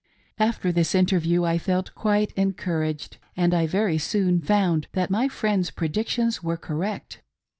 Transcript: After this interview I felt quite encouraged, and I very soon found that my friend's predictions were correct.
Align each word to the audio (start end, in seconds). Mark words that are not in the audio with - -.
After 0.39 0.71
this 0.71 0.95
interview 0.95 1.43
I 1.43 1.59
felt 1.59 1.93
quite 1.93 2.31
encouraged, 2.31 3.17
and 3.37 3.53
I 3.53 3.67
very 3.67 3.99
soon 3.99 4.41
found 4.41 4.87
that 4.93 5.11
my 5.11 5.27
friend's 5.27 5.69
predictions 5.69 6.41
were 6.41 6.57
correct. 6.57 7.21